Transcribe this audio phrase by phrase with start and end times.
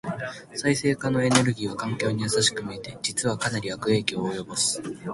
[0.55, 4.81] 再生可能エネルギーは環境に優しく見えて、実はかなり悪影響を及ぼす。